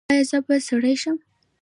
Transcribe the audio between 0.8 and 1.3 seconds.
شم؟